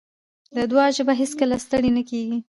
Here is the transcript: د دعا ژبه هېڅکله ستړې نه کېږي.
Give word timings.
د 0.55 0.57
دعا 0.71 0.85
ژبه 0.95 1.13
هېڅکله 1.21 1.55
ستړې 1.65 1.91
نه 1.97 2.03
کېږي. 2.09 2.37